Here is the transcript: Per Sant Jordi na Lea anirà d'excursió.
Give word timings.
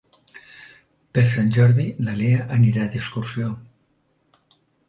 Per 1.17 1.25
Sant 1.33 1.51
Jordi 1.59 1.85
na 2.07 2.17
Lea 2.23 2.49
anirà 2.57 2.89
d'excursió. 2.97 3.55